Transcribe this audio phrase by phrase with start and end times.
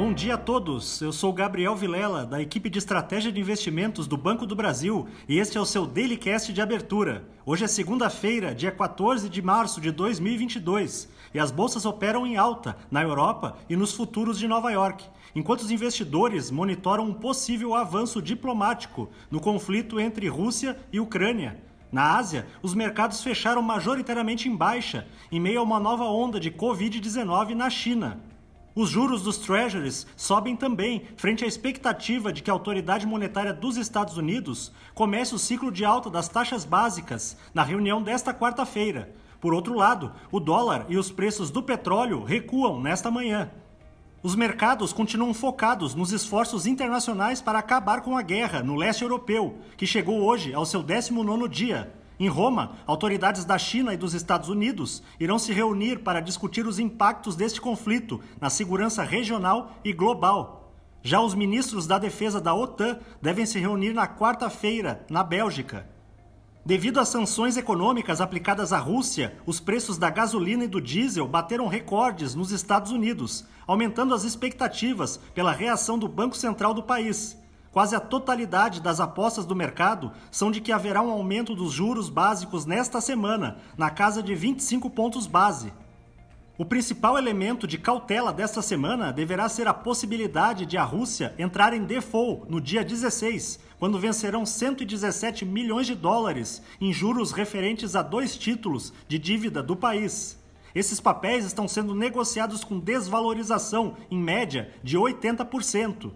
[0.00, 1.00] Bom dia a todos.
[1.00, 5.40] Eu sou Gabriel Vilela, da equipe de estratégia de investimentos do Banco do Brasil, e
[5.40, 7.24] este é o seu Dailycast de abertura.
[7.44, 12.76] Hoje é segunda-feira, dia 14 de março de 2022, e as bolsas operam em alta
[12.88, 15.04] na Europa e nos futuros de Nova York,
[15.34, 21.60] enquanto os investidores monitoram um possível avanço diplomático no conflito entre Rússia e Ucrânia.
[21.90, 26.52] Na Ásia, os mercados fecharam majoritariamente em baixa, em meio a uma nova onda de
[26.52, 28.20] Covid-19 na China.
[28.78, 33.76] Os juros dos Treasuries sobem também, frente à expectativa de que a autoridade monetária dos
[33.76, 39.12] Estados Unidos comece o ciclo de alta das taxas básicas na reunião desta quarta-feira.
[39.40, 43.50] Por outro lado, o dólar e os preços do petróleo recuam nesta manhã.
[44.22, 49.58] Os mercados continuam focados nos esforços internacionais para acabar com a guerra no leste europeu,
[49.76, 54.48] que chegou hoje ao seu 19º dia, em Roma, autoridades da China e dos Estados
[54.48, 60.72] Unidos irão se reunir para discutir os impactos deste conflito na segurança regional e global.
[61.00, 65.88] Já os ministros da defesa da OTAN devem se reunir na quarta-feira, na Bélgica.
[66.66, 71.68] Devido às sanções econômicas aplicadas à Rússia, os preços da gasolina e do diesel bateram
[71.68, 77.38] recordes nos Estados Unidos, aumentando as expectativas pela reação do Banco Central do país.
[77.78, 82.10] Quase a totalidade das apostas do mercado são de que haverá um aumento dos juros
[82.10, 85.72] básicos nesta semana, na casa de 25 pontos base.
[86.58, 91.72] O principal elemento de cautela desta semana deverá ser a possibilidade de a Rússia entrar
[91.72, 98.02] em default no dia 16, quando vencerão 117 milhões de dólares em juros referentes a
[98.02, 100.36] dois títulos de dívida do país.
[100.74, 106.10] Esses papéis estão sendo negociados com desvalorização, em média, de 80%.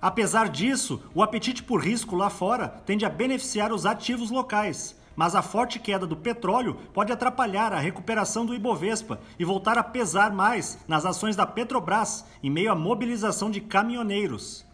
[0.00, 5.34] Apesar disso, o apetite por risco lá fora tende a beneficiar os ativos locais, mas
[5.34, 10.32] a forte queda do petróleo pode atrapalhar a recuperação do Ibovespa e voltar a pesar
[10.32, 14.64] mais nas ações da Petrobras em meio à mobilização de caminhoneiros.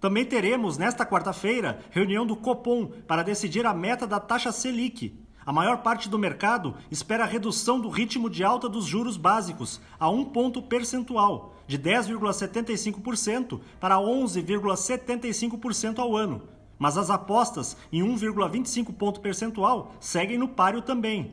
[0.00, 5.52] Também teremos nesta quarta-feira reunião do Copom para decidir a meta da taxa Selic, a
[5.52, 10.10] maior parte do mercado espera a redução do ritmo de alta dos juros básicos a
[10.10, 16.42] um ponto percentual, de 10,75% para 11,75% ao ano.
[16.76, 21.32] Mas as apostas em 1,25 ponto percentual seguem no páreo também.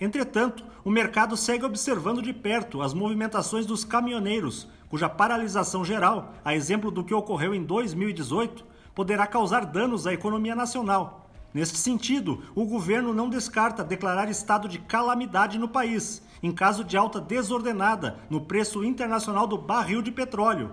[0.00, 6.54] Entretanto, o mercado segue observando de perto as movimentações dos caminhoneiros, cuja paralisação geral, a
[6.54, 8.64] exemplo do que ocorreu em 2018,
[8.94, 14.78] poderá causar danos à economia nacional Neste sentido, o governo não descarta declarar estado de
[14.78, 20.72] calamidade no país, em caso de alta desordenada no preço internacional do barril de petróleo.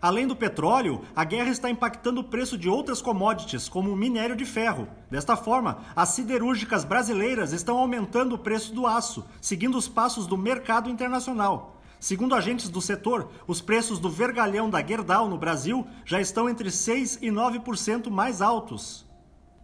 [0.00, 4.36] Além do petróleo, a guerra está impactando o preço de outras commodities, como o minério
[4.36, 4.86] de ferro.
[5.10, 10.38] Desta forma, as siderúrgicas brasileiras estão aumentando o preço do aço, seguindo os passos do
[10.38, 11.74] mercado internacional.
[11.98, 16.70] Segundo agentes do setor, os preços do vergalhão da Gerdau no Brasil já estão entre
[16.70, 19.07] 6 e 9% mais altos.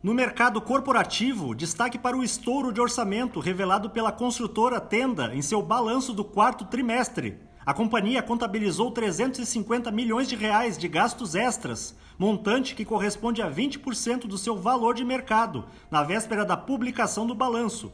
[0.04, 5.62] No mercado corporativo, destaque para o estouro de orçamento revelado pela construtora Tenda em seu
[5.62, 7.38] balanço do quarto trimestre.
[7.64, 14.26] A companhia contabilizou 350 milhões de reais de gastos extras, montante que corresponde a 20%
[14.26, 17.90] do seu valor de mercado, na véspera da publicação do balanço.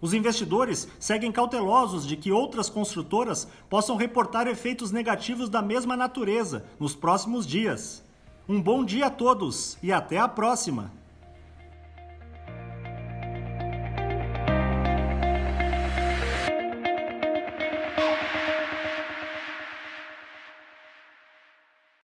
[0.00, 6.64] Os investidores seguem cautelosos de que outras construtoras possam reportar efeitos negativos da mesma natureza
[6.78, 8.02] nos próximos dias.
[8.48, 10.98] Um bom dia a todos e até a próxima!